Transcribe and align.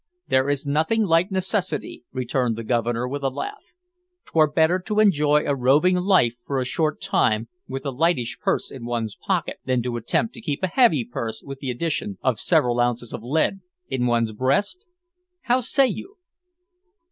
"There 0.29 0.49
is 0.49 0.65
nothing 0.65 1.03
like 1.03 1.29
necessity," 1.29 2.03
returned 2.11 2.55
the 2.55 2.63
Governor, 2.63 3.07
with 3.07 3.21
a 3.21 3.29
laugh. 3.29 3.71
"'Twere 4.25 4.47
better 4.47 4.79
to 4.79 4.99
enjoy 4.99 5.45
a 5.45 5.53
roving 5.55 5.95
life 5.95 6.33
for 6.43 6.57
a 6.57 6.65
short 6.65 6.99
time 6.99 7.49
with 7.67 7.85
a 7.85 7.91
lightish 7.91 8.39
purse 8.39 8.71
in 8.71 8.83
one's 8.85 9.15
pocket, 9.15 9.57
than 9.63 9.83
to 9.83 9.97
attempt 9.97 10.33
to 10.33 10.41
keep 10.41 10.63
a 10.63 10.67
heavy 10.73 11.05
purse 11.05 11.43
with 11.45 11.59
the 11.59 11.69
addition 11.69 12.17
of 12.23 12.39
several 12.39 12.79
ounces 12.79 13.13
of 13.13 13.21
lead 13.21 13.59
in 13.89 14.07
one's 14.07 14.31
breast! 14.31 14.87
How 15.41 15.61
say 15.61 15.85
you?" 15.85 16.17